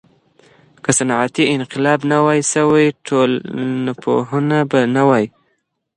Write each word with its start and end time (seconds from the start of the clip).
که 0.83 0.89
صنعتي 0.97 1.43
انقلاب 1.55 1.99
نه 2.11 2.17
وای 2.25 2.41
سوی، 2.53 2.85
ټولنپوهنه 3.07 4.59
به 4.71 4.79
نه 4.95 5.03
وای. 5.09 5.25